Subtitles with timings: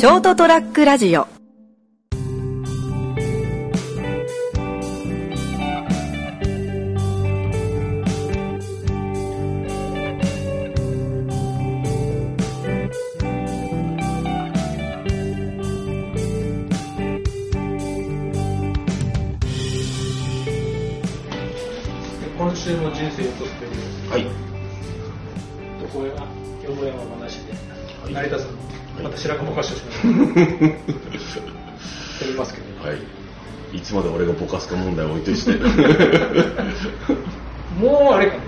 [0.00, 1.39] ショートトラックラジオ。
[32.26, 32.98] りますけど、はい。
[33.76, 35.52] いつまで俺がボカスカ問題を置いといて。
[35.52, 35.60] ん
[37.80, 38.42] もうあれかね。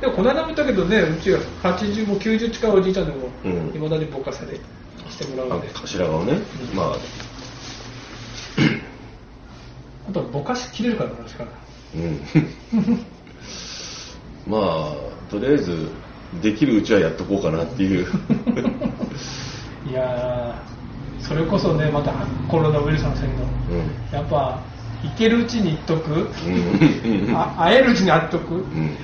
[0.00, 4.56] でもこの間も言ったけどね、うちが80も90近いおじいちゃんでも、うんいまだにぼかさで
[5.08, 6.32] してもらうあんで、頭顔ね。
[6.32, 6.96] うんまあ、
[10.08, 11.50] あとはぼかし切れるからな、しかな。
[11.94, 12.20] うん。
[14.46, 14.94] まあ、
[15.30, 15.90] とりあえず、
[16.32, 18.06] できるうちはやっとこうかなっていう。
[19.84, 20.75] いやー、
[21.26, 22.12] それこそね、また
[22.48, 23.90] コロナウイルスのせいの、うん。
[24.12, 24.62] やっぱ、
[25.02, 26.30] 行けるうちに行っとく、
[27.58, 28.96] 会えるうちに会っとく、うん。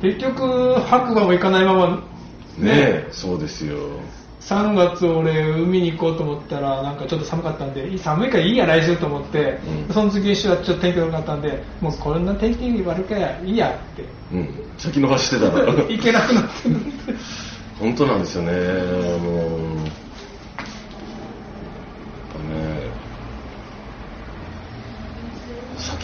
[0.00, 1.88] 結局、白馬も行かないまま、
[2.58, 3.76] ねえ、そうですよ。
[4.40, 14.48] 3月俺海に行こうと思ったらなんかちょっと寒かったんで寒いからいいや来週と思って、うんその次の週はちょっと天気悪かったんでもうこんな天気悪かやいいやってうん。
[14.78, 15.66] 先延ばしてたら。
[15.84, 16.50] 行けなくなって
[17.78, 19.76] 本当なんですよね、もう。
[19.76, 19.92] や
[22.22, 22.90] っぱね、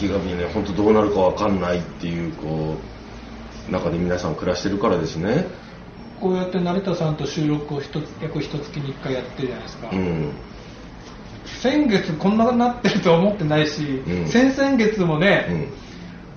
[0.04, 2.76] 先が見えない、本当どうなるかわかんないっていう、こ
[3.68, 5.46] う、中で皆さん暮らしてるからですね。
[6.20, 10.32] こうやって成田さんと収録を一つ約一月に1回やってるじゃないですか、うん。
[11.60, 15.68] 先月こんなになってるとは思ってないし、うん先々月もね、うん。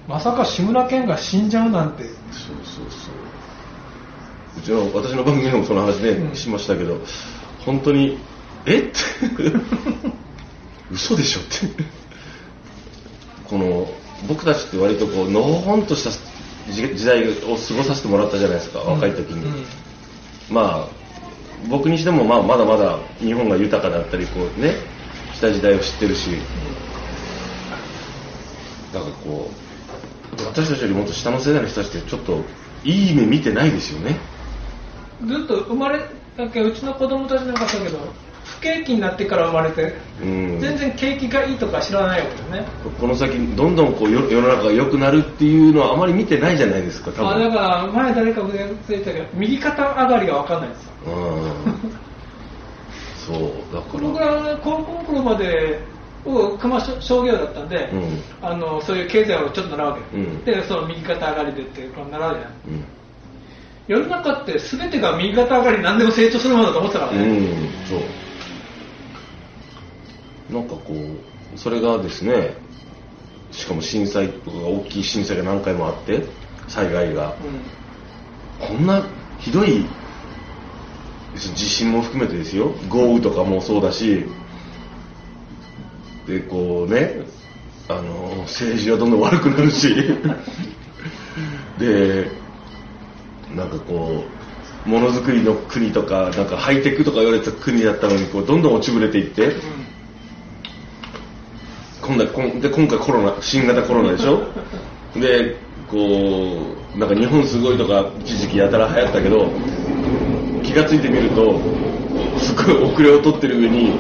[0.07, 2.13] まさか志村けんが死んじゃうなんてそう
[2.63, 3.13] そうそう。
[4.59, 6.99] うちの、私の番組でもその話ね、うんしましたけど、
[7.65, 8.17] 本当に、
[8.65, 8.93] えって、
[10.91, 11.43] 嘘でしょっ
[11.77, 11.97] て。
[13.50, 13.88] この、
[14.28, 16.12] 僕たちって割とこう、のほほんとした
[16.72, 19.46] 時時代を過ごさせてもらったじゃないですか、若い時に。
[19.46, 19.66] うん
[20.50, 20.88] まあ、
[21.69, 24.75] 僕にしても、まあ、まだまだ日本が豊かだったり、こうね、
[25.34, 26.30] した時代を知ってるし、
[28.94, 29.50] だからこ
[30.40, 32.44] う、私たちよりもっと下の世代の人たちってちょっと、
[32.84, 34.18] いい目見てないですよね。
[35.25, 36.00] ずっと生まれ
[36.38, 38.00] だけうちの子供たちなんかそうだけど
[38.57, 40.59] 不景気になってから生まれて、うん。
[40.59, 42.68] 全然景気がいいとか知らないわけよね
[43.00, 47.29] この先、どんどんこう世世の中が良くなるっていうのはあまり見てないじゃないですか、多分。
[47.29, 51.91] あだから前誰かが言ってたけど右肩上がりが分かんないんですようん。
[53.18, 54.00] そう、だから。
[54.00, 55.79] 僕ら高校の頃まで
[56.24, 62.85] 僕熊商業だったんで、うんあのそういう経済をちょっと習うわけよ、うんでその右肩上がりでってこう習うじゃんうん。
[63.88, 68.00] 世の中って全てが右肩上がり何でも成長するものだと思ってたからね、うん、そう。
[70.52, 72.56] なんかこう、それがですね、
[73.52, 76.25] しかも震災大きい震災が何回もあって、
[76.68, 77.35] 災害が。
[78.59, 79.06] こんな
[79.40, 79.86] ひどい、
[81.36, 84.25] 地震も含めてですよ、豪雨とかもそうだし、
[86.28, 87.22] で、こうね、
[87.88, 89.94] あの、政治はどんどん悪くなるし、
[91.80, 92.31] で、
[93.56, 94.25] なんかこ
[94.86, 99.56] う、ものづくりの国とか、なんかハイテクとか言われた国だったのに、こう、どんどん落ちぶれていって、
[102.07, 104.41] 今度はこんで今回コロナ、新型コロナでしょ？
[105.19, 105.57] で、
[105.91, 105.97] こ
[106.95, 109.51] う、なんか日本すごいとか一時期やたら流行ったけど、
[110.63, 111.59] 気がついてみると、
[112.38, 113.91] すごい遅れを取ってる上に、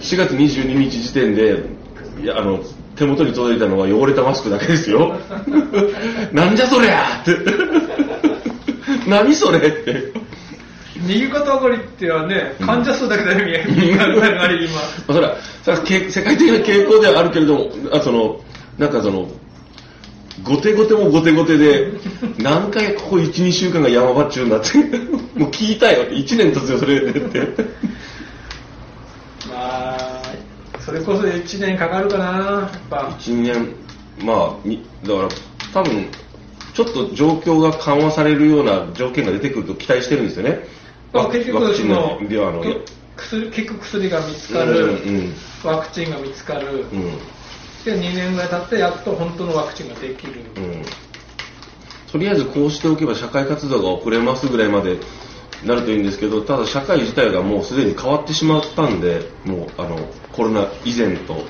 [0.00, 1.64] 4月22日時点で、
[2.22, 2.60] いや、あの、
[2.96, 5.16] 手元に届いたのは汚れたマスクだけですよ。
[6.32, 7.36] なんじゃそりゃって。
[9.08, 10.12] 何それって。
[11.06, 14.74] 右肩上がりってはね患者数だけだよ右肩上がり今。
[14.74, 18.40] まあ、それは、世界的な傾向ではあるけれども、あその、
[18.78, 19.28] なんかその、
[20.42, 21.92] 後手後手も後手後手で、
[22.38, 24.78] 何回ここ1、2週間が山場っちゅうんだって、
[25.38, 27.40] もう聞いたよ、1年経つよ、それでって。
[29.48, 30.22] まあ
[30.80, 32.24] それこそ1年かかるかな。
[32.24, 32.96] やっぱ。
[33.18, 33.74] 1年、
[34.22, 35.28] まあ、にだから、
[35.72, 36.06] 多分、
[36.74, 40.60] ちょっと状況が緩和されるような条件が出てくると期待してるんですよね。
[41.12, 42.64] ワ結ワクチン局その
[43.16, 47.18] 薬結局薬が見つかる、うんうんワクチンが見つかる、うん、
[47.84, 50.82] で2年ぐらい経ってやっと本当のワクチンができる、うん。
[52.12, 54.98] とりあえずこうしておけば社会活動が遅れますぐらいまで
[55.64, 59.98] なるといいんですけど、ただ社会自体がもうすでに変わってしまったんで、もうあの
[60.32, 61.44] コロナ以前と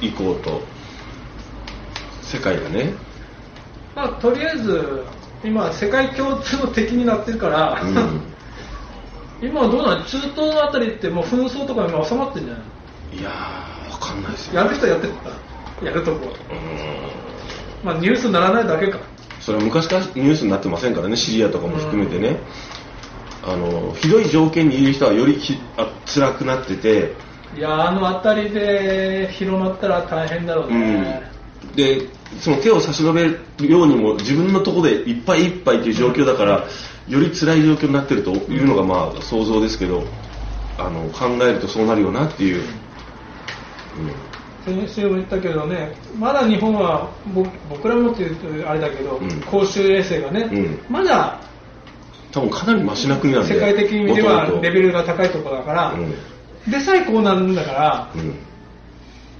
[0.00, 0.62] 以降と、
[2.22, 2.94] 世界がね、
[3.94, 5.04] まあ、とりあえず
[5.44, 8.37] 今世界共通の敵になってるから、うん
[9.40, 10.04] 今はどうなの？
[10.04, 12.62] 中東あたりってもう紛争とか今収まってんじゃない
[13.18, 14.54] いやーわかんないですよ。
[14.60, 17.84] やる人はやってたやるとこうーん。
[17.84, 18.98] まあニュースにならないだけか。
[19.40, 22.38] それは昔からニュースになってませんからねシリアとかも含めてね、
[23.44, 27.14] あのひどい条件にいる人はよりひあ辛くなってて。
[27.56, 31.22] いやあの辺りで広まったら大変だろうね、
[31.74, 32.02] で
[32.40, 36.66] その手を差し伸べるようにも自分のところでいっぱいいっぱいという状況だから
[37.08, 40.04] より辛い状況になってるというのがまあ想像ですけど
[40.78, 42.62] あの考えるとそうなるよなっていう、
[44.64, 49.40] 先週も言ったけどねまだ日本は僕僕らもっていうとあれだけど、うん。
[49.42, 50.78] 公衆衛生がね、うん。
[50.88, 51.40] まだ
[52.32, 56.10] 多分かなりマシな国なんで世界的に見てはレベルが高いところだから、うん。
[56.70, 58.34] でさえこうなんだからうん。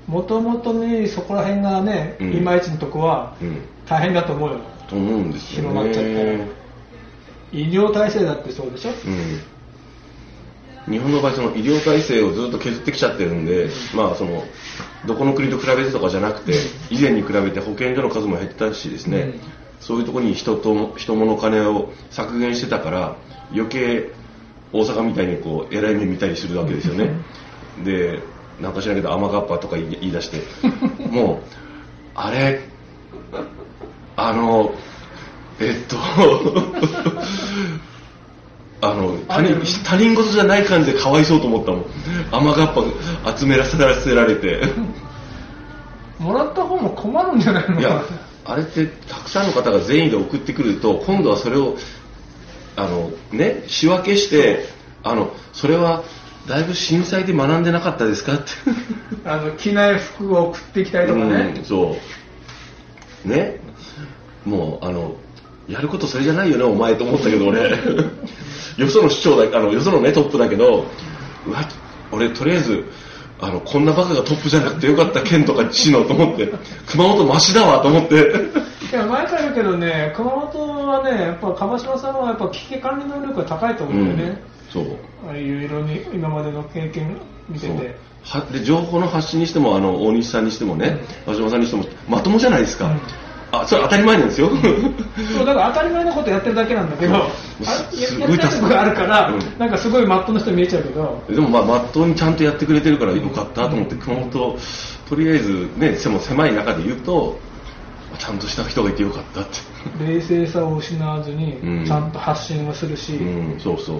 [0.06, 2.36] もともとねそこら辺がね、うん。
[2.36, 3.62] いまいちのとこはうん。
[3.86, 4.60] 大変だと思うよ。
[4.88, 5.68] と思うんですよね。
[5.68, 6.57] 広まっちゃったら
[7.52, 10.92] 医療体制だってそうでしょ、うん。
[10.92, 14.44] 日本の場合その医療体制をずっと削ってきちゃってるんで、まあその
[15.06, 16.54] どこの国と比べてとかじゃなくて
[16.90, 19.40] 以前に比べて保健所の数も減ったしですね、うん。
[19.80, 23.16] そういうところに人と人物金を削減してたから
[23.52, 24.10] 余計
[24.72, 27.10] 大阪みたいにこう偉い目見たりするわけですよね。
[27.84, 28.22] で
[28.60, 30.42] なんか知らんけど甘がっぱとか言い言い出して。
[31.06, 31.38] もう
[32.14, 32.60] あれ
[34.16, 34.74] あの
[35.60, 35.96] えっと
[38.80, 41.84] あの他人他人事じゃない感じでかわいそうと思ったもん。
[42.30, 43.76] 甘がっぱ集めらせ
[44.14, 44.62] られて。
[46.20, 47.80] もらった方も困るんじゃないの？
[47.80, 48.02] いや
[48.44, 51.76] あれってたくさんの方が善意で送ってくると今度はそれを
[52.76, 54.68] あのね仕分けして
[55.04, 56.02] あのそれは
[56.48, 58.44] だいぶ震災で学んでなかったですかって。
[59.28, 61.96] あの着ない服を送ってきたりとかね、うんそ
[63.24, 63.28] う。
[63.28, 63.60] ね。
[64.44, 65.14] もうあの
[65.68, 67.60] やることそれじゃないよねお前と思ったけど俺。
[68.78, 70.86] よその市長だあのよそのねトップだけど
[71.46, 71.68] うわ
[72.12, 72.84] 俺とりあえず
[73.40, 76.52] あのこんなバカがトップじゃなくてよかった県とか市のと思って
[76.86, 78.32] 熊本マシだわと思って。
[78.90, 84.42] いや前から言うけどね熊本はねやっぱ川島さんはやっぱ危機管理能力が高いと思うんだよね、
[84.72, 84.84] そう。
[85.28, 87.18] ああいう色に今までの経験
[87.48, 87.96] 見てて。
[88.22, 93.00] はで情報の発信にしてもあの大西さんにしてもね和島さんにしてもまともじゃないですか、うん
[93.50, 94.50] あそれ当たり前なんですよ。
[94.50, 97.30] そうだから当たり前のことやってるだけなんだけど、あ
[97.90, 99.58] すごい助かるやってることがあるから、うん。
[99.58, 104.58] なんかすごいマットの人に見えちゃうけど、でもまあまっとうにちゃんとやってくれてるからよかったと思って熊本
[105.08, 107.38] とりあえずね背も狭い中で言うと
[108.18, 110.04] ちゃんとした人がいてよかったって。
[110.04, 111.86] 冷静さを失わずにうん。
[111.86, 113.98] ちゃんと発信をするし、うんそうそう。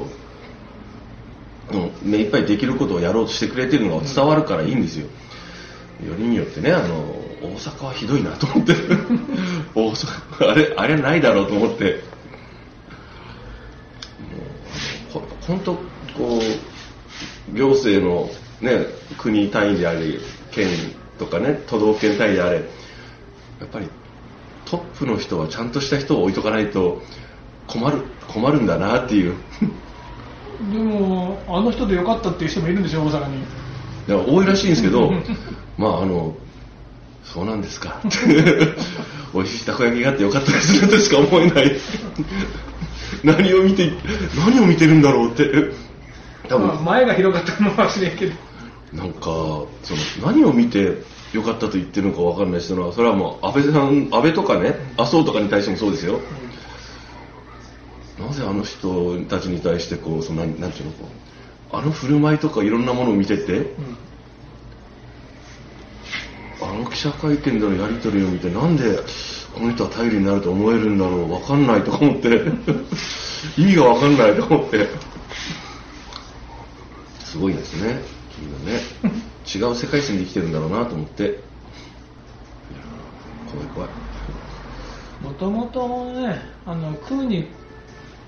[1.72, 5.06] うん目いっぱいできることをやろうとしてくれてるのが伝わるからいいんですよ。
[6.06, 8.75] よりによってねあの大阪はひどいなと思って。
[9.75, 12.02] 大阪あれあれないだろうと思って。
[15.14, 15.75] もう本当
[16.17, 16.40] こ
[17.52, 18.29] う行政の
[18.61, 18.87] ね
[19.17, 20.19] 国単位であれ
[20.50, 20.69] 県
[21.19, 22.62] とかね都道府県単位であれや
[23.64, 23.88] っぱり
[24.64, 27.02] トップの人はちゃんとした人を置いとかないと
[27.67, 29.35] 困る困るんだなっていう。
[30.73, 33.38] でもあの人でよかったっていう人もいるんでしょ大阪に。
[33.38, 35.12] いや多いらしいんですけど
[35.79, 36.35] まああの
[37.32, 38.00] そうなんですか。
[39.34, 40.88] 美味しいたこ焼きがあってよかったですね。
[40.88, 41.76] としか思えない。
[43.22, 43.92] 何を見て
[44.36, 45.50] 何を見てるんだろうって。
[46.49, 46.66] 多分。
[46.68, 48.32] まあ前が広かったのかもしれんけど。
[48.92, 56.20] なんかその何を見てよかったと言ってるのか分かんないしそれはもう安倍さん安倍とかね麻生とかに対してもそうですよ。
[58.18, 61.08] なぜあの人たちに対してこうそのなんなんていうのこ
[61.73, 63.75] うあの振る舞いとかいろんなものを見てて
[66.68, 68.98] あの記者会見でのやり取りを見てなんで
[69.54, 72.28] この人は頼りになると思えるんだろう分かんないとか思って。
[73.56, 74.88] 意味が分かんないと思って。
[77.20, 78.02] すごいですね
[78.37, 78.82] 君はね。
[79.46, 81.22] 違う世界線で生きてるんだろうなと思って。
[81.22, 83.88] いやー怖い怖い。
[85.22, 87.48] もともとねあの食うに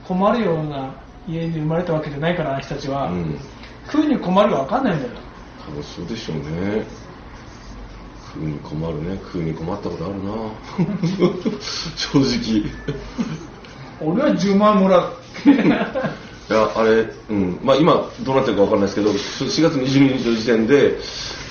[0.09, 0.95] 困るような
[1.29, 3.39] 家に生まれたわけじゃないからあの人たちは、うん。
[3.87, 5.13] 食うに困るが分かんないんだよ。
[5.67, 7.10] 多分そうでしょうね
[8.33, 9.19] 食うに困るね。
[9.25, 10.31] 食うに困ったことあるな。
[11.97, 12.71] 正直。
[14.01, 15.13] 俺は10万もらう。
[16.51, 20.99] いや、あれ、うん、まあ今どうなってるかわかんないですけど、4月22日の時点で、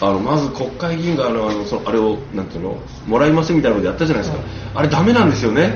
[0.01, 4.43] あの、まず国会議員があの、あの、そのあれを、なんていうの、もらいませんみたいなのでやったじゃないですか。
[4.75, 5.74] あれダメなんですよね。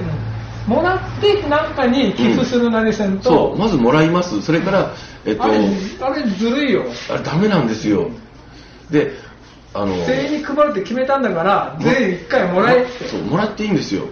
[0.67, 4.41] もらって何かに寄付するなりせんと、そう、まずもらいます。
[4.41, 4.93] それから、
[5.25, 5.57] えっと、あれ
[6.01, 6.86] あれずるいよ。
[7.10, 8.10] あれダメなんですよ。
[8.89, 9.13] で、
[9.74, 13.08] あの、全員に配るって決めたんだから全員1回もらえって。
[13.08, 14.03] そう、もらっていいんですよ。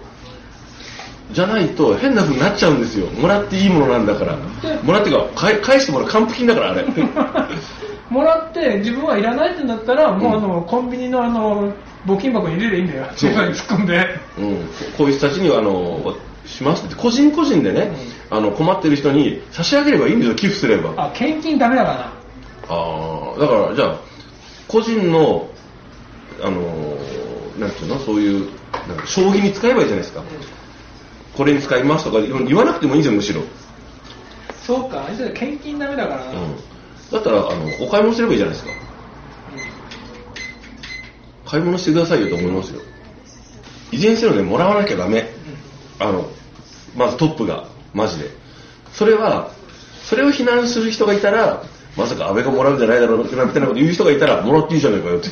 [1.32, 3.06] じゃないと変な風になっちゃうんですよ。
[3.06, 4.36] もらっていいものなんだから。
[4.36, 6.84] でもらってか返返してもらう還付金だからあれ。
[8.10, 11.72] もらって自分はいらないってなったら、もうあのコンビニのあの
[12.06, 13.30] 募金箱に入れればいいんだよ、そう。
[13.30, 14.20] 中に突っ込んで。
[14.38, 14.56] うん、
[14.98, 16.14] こういう人たちにはあの
[16.44, 16.94] しますって。
[16.94, 17.90] 個人個人でね、
[18.30, 20.90] あの困ってる人に差し上げればいいんですよ寄付すれば。
[20.96, 22.12] ああ、献金ダメだからな。
[22.68, 23.40] あー。
[23.40, 23.96] だからじゃあ
[24.68, 25.48] 個人の
[26.40, 26.96] あの
[27.58, 28.50] なんていうのそういう
[28.88, 30.22] なんか将棋に使えばいいじゃないですか、
[31.36, 33.42] これに使いますとか言わなくてもいいんですよむしろ、
[34.62, 36.24] そうか、じゃあ献金ダメだから。
[36.24, 36.30] な。
[36.32, 36.56] うん、
[37.10, 38.72] だったらあのお買い物すればいいじゃないですか。
[41.46, 42.80] 買い物してくださいよと思いますよ。
[43.90, 45.28] いずれにせよねもらわなきゃダメ。
[45.98, 46.30] あの
[46.96, 48.30] まずトップがマジで。
[48.92, 49.50] それは
[50.04, 51.64] それを非難する人がいたら
[51.96, 55.28] まさか安倍がもらうんじゃないだろうなみたいなこと言う人がいたらもらっていいじゃないかよって。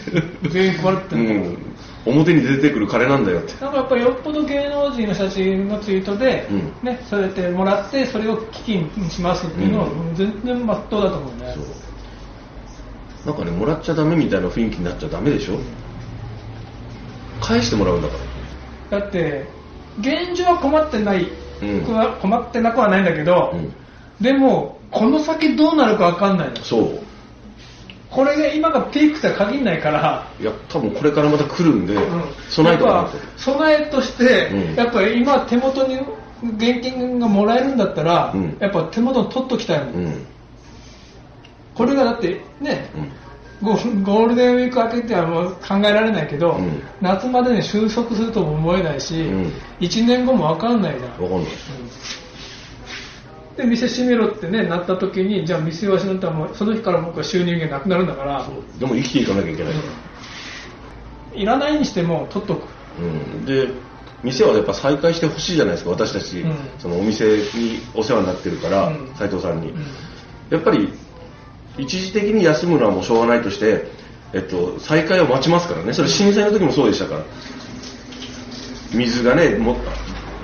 [0.50, 1.76] 全員配ってうる、ん。
[2.04, 3.52] 表に出てくる金なんだよって。
[3.64, 6.72] なんかやっぱりよっぽど芸能人の写真のツイートで、うん。
[6.82, 11.54] ね、そうやってもらって、それを基金にしますっていうのは、う全然まっとうだと思うね。
[11.54, 11.64] そう。
[13.26, 15.58] なんかねもらっちゃダメみたいな雰囲気になっちゃダメでしょ？
[17.40, 18.14] 返してもらうんだか
[18.90, 19.00] ら。
[19.00, 19.46] だって、
[19.98, 21.26] 現状は困ってない、
[21.62, 21.80] うん。
[21.80, 23.72] 僕は困ってなくはないんだけど、うん
[24.20, 26.56] でも、この先どうなるかわかんないの。
[26.56, 26.98] そう。
[28.10, 32.22] これが今がピークとは限らないから、いや多分これからまた来るんで、うん。
[32.48, 32.84] 備えと。
[32.84, 34.74] か備えとして、うん。
[34.74, 35.96] やっぱり今手元に
[36.56, 38.56] 現金がもらえるんだったら、うん。
[38.58, 40.26] やっぱ手元に取っときたいもうん。
[41.74, 43.12] これがだってね、うん。
[43.62, 46.82] ゴゴールデンウィーク明けってはもう考えられないけど、うん。
[47.00, 49.52] 夏までに収束するとも思えないし、うん。
[49.78, 51.52] 1年後も分かんないじゃん、分かんない
[53.60, 58.46] で店閉めろってねなった時にじゃあ店はしなったらもうその日から僕は収入がなくなるんだから、
[58.78, 59.74] でも生きていかなきゃいけない、
[61.34, 62.68] いらないにしても取っとく。
[62.98, 63.68] うん、で
[64.22, 66.54] 店はやっぱ再開してほしいじゃないですか私たち、うん。
[66.78, 69.14] そのお店にお世話になってるからうん。
[69.14, 69.86] 斉、藤さんに、うん。
[70.50, 70.92] やっぱり
[71.78, 73.86] 一時的に休むのはもうしょうがないとして、
[74.34, 75.94] えっと、再開を待ちますからね。
[75.94, 77.24] それ震災の時もそうでしたから。
[78.92, 79.76] 水がねも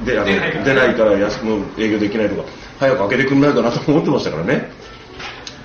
[0.05, 4.71] であの出ないから出ないから休む営業できないとか早く開けてくんないかなと思ってましたからね。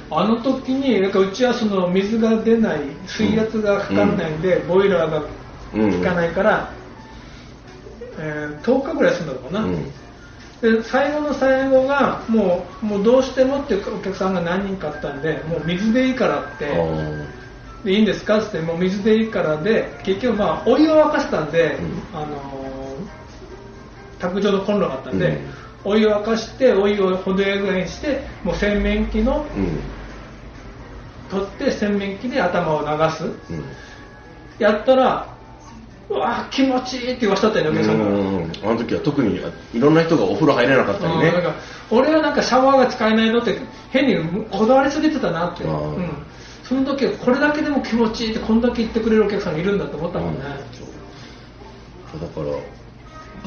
[0.09, 5.23] あの時になんかうちはその水が出ない水圧がかかんないんで、ボイラーが
[5.73, 5.93] うん。
[5.99, 6.69] 効かないから、
[8.19, 9.91] えー10日ぐらい休んだのかな、うん。
[10.61, 16.65] で最後の最後がもうもうどうしてもっていうお客さんが何人かあったんでもう水でいいからって
[17.85, 18.39] でいいんですか？
[18.39, 22.17] って言ってもう水でいいからで結局まあお湯を沸かしたんで、うん。
[22.19, 22.61] あのー
[24.19, 29.79] 卓上のコンロがあったんで、うんお湯を沸かしてお湯を程よいぐらいにしてもう洗面器のうん。
[31.29, 33.23] 取って洗面器で頭を流す。
[33.23, 33.63] うん。
[34.59, 35.27] やったら
[36.09, 38.05] うわ気持ちいいって言わしとったよねお客さんが。
[38.05, 38.51] うん。
[38.63, 39.39] あの時は特に
[39.73, 41.29] いろんな人がお風呂入れなかったりね。
[41.29, 41.53] うん
[41.91, 43.59] 俺はなんかシャワーが使えないのって
[43.91, 46.09] 変にこだわりすぎてたなって、うん、
[46.63, 50.55] その時はこれだけでも気持ちいいってこんだけ言ってくれるお客さんがいるんだと思ったもんね、だか
[52.39, 52.45] ら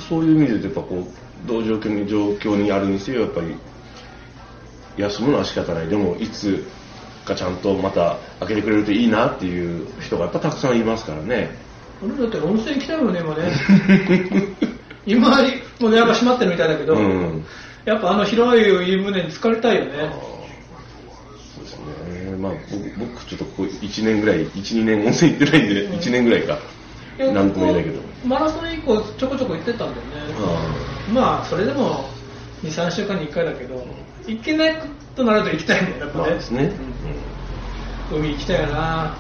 [0.03, 1.07] そういう意味でやっぱこう
[1.47, 3.57] どういう状況に状況にあるにせよやっぱり
[4.97, 5.89] 休むのは仕方ない。
[5.89, 6.65] でもいつ
[7.25, 11.51] かちゃんとまた開けてくれるといいなっていう人がやっぱたくさんいますからね。
[12.03, 13.53] 俺だって温泉行きたいよね今ね。
[15.07, 15.29] 今
[15.81, 17.45] もう電話が閉まってるみたいだけど、うん。
[17.85, 19.91] やっぱあの広い湯船に浸かりたいよね。
[21.55, 22.37] そうですね。
[22.39, 26.59] まあ僕僕ちょっとここ1年ぐらい12年温泉行ってないんで1年ぐらいか。
[27.19, 30.35] いやなんとも言えないけどマラソン以降ちょこちょこ行ってたんだよね。
[30.39, 32.09] あまあそれでも
[32.63, 33.87] 23週間に1回だけど
[34.27, 34.83] 行けない
[35.15, 36.63] となると行きたいんだよやっぱね,、まあですね。
[36.65, 36.69] うん。
[36.69, 37.35] うん
[38.13, 39.17] 海行きたいよな。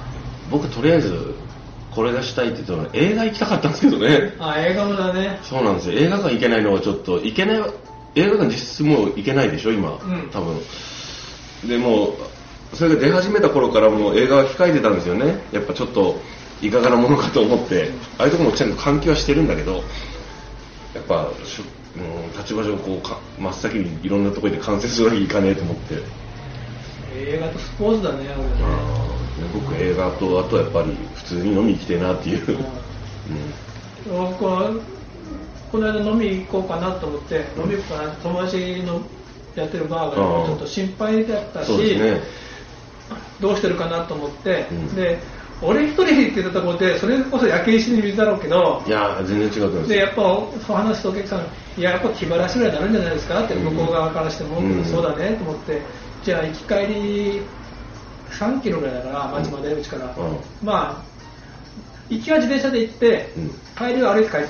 [0.48, 1.34] ー僕とりあえず
[1.90, 4.34] これがしたいって言ったのは映画行きたかったんですけどね。
[4.38, 5.38] あ映画もだね。
[5.42, 5.98] そうなんですよ。
[5.98, 7.62] 映画館行けないのはちょっと行けない。
[8.16, 10.30] 映画館実質もう行けないでしょ今、ん。
[10.32, 10.60] 多分。
[11.68, 12.08] でも
[12.72, 15.38] うそれが出始めた頃からもう映画は控えてたんですよね。
[15.52, 16.20] やっぱちょっと
[16.66, 19.82] いかがなものかと思ってああいうところもちゃんと換気はしてるんだけど
[20.94, 21.64] やっぱしょ
[21.96, 25.94] うん立場上こうか真っ先にいろんなところで観戦するわけにいかねえと思って、
[27.16, 29.04] 映画とスポーツだね俺ね
[29.52, 32.66] 僕映画とあとやっぱり普通に飲みに来てえなっていう、うん。
[34.08, 34.72] 僕は
[35.70, 39.02] この間飲み行こうかなと思って、飲み行こうかな友達の
[39.54, 40.16] やってるバーが
[40.46, 42.20] ちょっと心配だったし、ね。
[43.40, 44.94] どうしてるかなと思って、うん。
[44.94, 45.18] で
[45.64, 49.88] 俺一人で行ってたところでそれこそ焼け石に水だろうけどいやー全然違うと思います。
[49.88, 51.44] でやっぱそう話すとお客さんが
[51.76, 54.84] いややっぱ気晴らしぐらいになるんじゃないですかってうん向こう側からしても、うん。
[54.84, 55.82] そうだねと思って。
[56.22, 57.42] じゃあ行き帰り
[58.30, 60.38] 3キロぐらいだから町までうちから、うん。
[60.62, 61.14] まあ
[62.10, 63.50] 行きは自転車で行って、うん。
[63.76, 64.48] 帰りは歩いて帰っ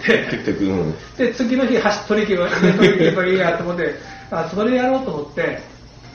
[1.16, 1.26] て。
[1.28, 3.94] で、次の日、走っ取り行けば、取り行けばいいやと思って、
[4.30, 5.60] あ、それやろうと思って、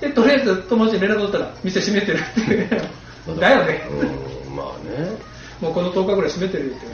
[0.01, 3.39] で、とりあえず友達に連絡取ったら、店閉めてるって。
[3.39, 3.82] だよね。
[4.89, 5.17] ね。
[5.62, 6.86] もうこの10日ぐらい閉めてるって。
[6.86, 6.89] う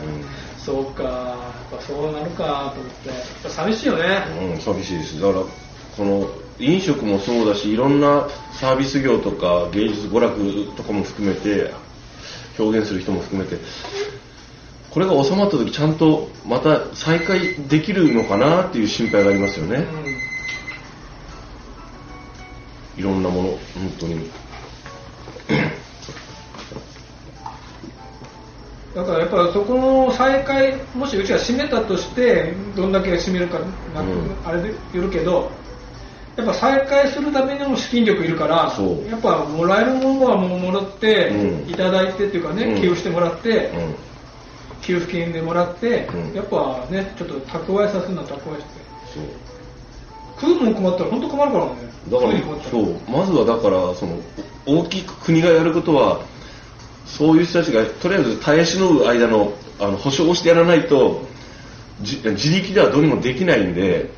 [0.58, 1.38] そうか、や
[1.76, 2.94] っぱそうなるかと思っ
[3.44, 3.50] て。
[3.50, 4.26] 寂しいよね。
[4.48, 5.22] ん、うん、寂しいです。
[5.22, 5.46] だから、
[5.98, 11.74] この、飲食もそうだし、いろんなサービス業とか芸術、娯楽とかも含めて、
[12.58, 13.58] 表現する人も含めて、
[14.90, 19.78] これが収まった時ちゃんとまた再開できるのかなっていう心配がありますよね。
[19.78, 20.36] うん
[22.98, 23.60] いろんなもの、本
[24.00, 24.30] 当に。
[28.96, 33.60] だからやっぱそこの再開、もしうちが閉めたとして、どんだけ閉めるか
[33.94, 35.52] な、うんあれでよるけど、
[36.38, 38.74] やっぱ再開するためにも資金力いるから
[39.10, 43.96] やっぱもらえるものはもうもらって、うんいただいてっていうかね、うん寄付してもらって、うん。
[44.82, 48.72] 給付金でもらって、うんやっぱね、ちょっと蓄えさせるのは蓄えして。
[49.14, 49.24] そう。
[50.40, 51.72] 食うもん困ったら本当困るからね。
[52.10, 52.32] だから
[52.70, 54.18] そうまずはだからその
[54.66, 56.22] 大きく国がやることは
[57.06, 61.28] そういう人たちがとりあえず耐え忍ぶ間のあの保証をしてやらないと
[62.02, 64.12] じ自力ではどうにもできないんで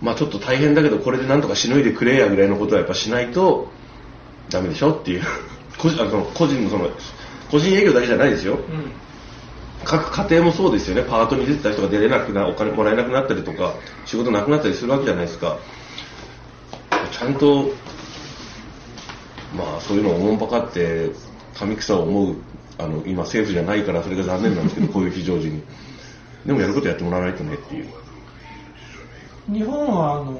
[0.00, 3.68] まあちょっと大変だけどこれでなんとかしのいでくれやぐらいのことはやっぱしないと
[4.50, 5.22] ダメでしょっていう
[5.78, 6.90] 個人あの個人のその
[7.50, 8.92] 個人営業だけじゃないですようん。
[9.84, 13.74] 各家庭もそうですよね、パートに出てた人が出れなくな、お金もらえなくなったりとか、
[14.06, 15.58] 仕事なくなったりするわけじゃないですか。
[17.10, 17.70] ちゃんと、
[19.56, 21.10] まあそういうのをおもんぱかって、
[21.54, 22.36] 神草を思う、
[22.78, 25.62] あの、今政府じゃないからそれが残念なんですけど、 こういう非常時に。
[26.46, 27.88] でもやることやってもらわないとねっていう。
[29.52, 30.38] 日本はあの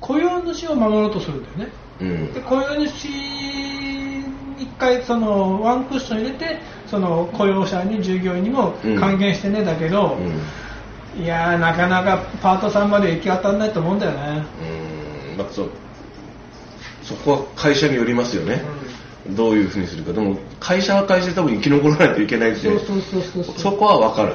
[0.00, 1.72] 雇用主を守ろうとするんだよね。
[2.00, 2.40] うんで。
[2.40, 4.24] 雇用主に
[4.58, 10.18] 一回そのワンクッション入れてその雇用者に従業員にもうん還元してねだけど、
[11.16, 11.22] うん。
[11.22, 14.44] いやーなかなかパートさんまで行き当たらないと思うんだよね、
[15.32, 15.38] うん。
[15.38, 15.68] まあそ、
[17.02, 18.62] そこは会社によりますよね。
[19.28, 20.12] どういうふうにするか。
[20.12, 22.60] でも、会社は会社で多分生き残らないといけないんで。
[22.60, 23.54] そうそうそうそうそう。
[23.58, 24.34] そこはわかる。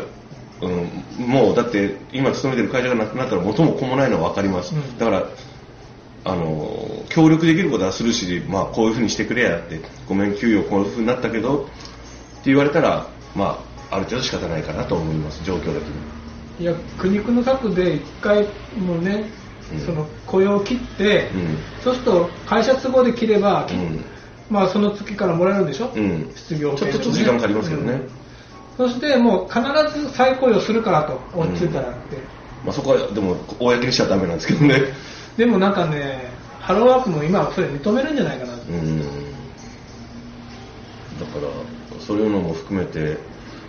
[0.62, 4.98] うん、もうだって今勤めてる会社がなくなったら元も子もないのはわかります、うん。
[4.98, 5.30] だから
[6.24, 11.71] あの協力できることはするし、まあ、こういうふうにしてくれやってごめん給与こういうふうになったけどって
[12.45, 19.30] 言われたら、まあ、ある程度仕方ないかなと思います状況だけいや苦肉の策で一回もうね、
[19.74, 19.86] うん。
[19.86, 21.58] その雇用を切って、うん。
[21.84, 24.14] そうすると会社都合で切れば、うん
[24.49, 26.31] まあその月からもらえるんでしょ、うん。
[26.36, 27.93] 失業ちょっとちょっと時間かかりますけどね、
[28.77, 28.89] うん。
[28.89, 32.17] そしてもう必ず再雇用するからと落ち着いたらって、
[32.63, 34.81] まあ、そこはでも公にしちゃダメなんですけどね
[35.38, 36.29] でもなんかね
[36.60, 39.36] ハローワークも今はそれ認めるんじゃないかな、うん
[41.19, 41.47] だから
[42.05, 43.17] そういうのも含めて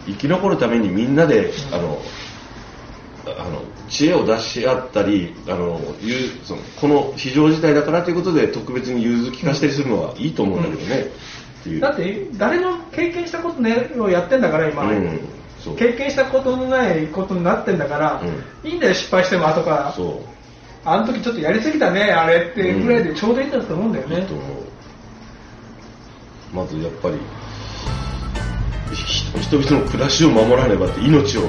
[0.07, 2.01] 生き残るためにみんなで、あの
[3.27, 11.11] あの知恵を出し合ったりあのいうそのこの非常事態だからということで特別に融通聞かせたりするのはいいと思うんだけどね、
[11.67, 11.81] う。
[11.81, 15.21] だって誰も経験したことねをやってんだから今、うん
[15.75, 18.23] 経験したことのないことになってんだから、
[18.63, 19.93] いいんだよ失敗しても後から。
[19.97, 20.23] そ
[20.85, 24.29] あの時ちょっとやりすぎたねあれってぐらいでちょうどいいんだと思うんだよね。
[26.55, 27.19] まずやっぱり
[28.95, 31.49] ひ人々の暮らしを守らねばって命を、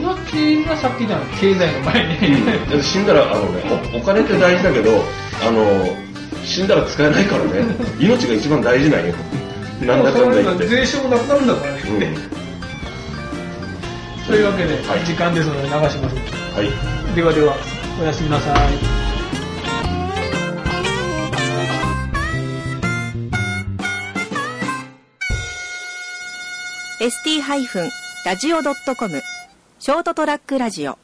[0.00, 0.02] うん
[0.32, 3.62] 命が先じゃん経済の前に、だって死んだらあの、ね、
[3.94, 4.90] おお金って大事だけど
[5.46, 5.94] あの
[6.44, 7.50] 死んだら使えないからね。
[8.00, 9.12] 命が一番大事なんよ。
[9.82, 11.88] なんだかんだ言って、税収もなくなるんだからね、う
[14.22, 15.00] ん、というわけで、はい。
[15.04, 15.98] 時間ですので流します。
[16.56, 16.70] はい。
[17.16, 17.56] ではでは
[18.00, 18.58] おやすみなさい。
[27.02, 29.22] ST-radio.com
[29.84, 30.96] ショートトラックラジオ。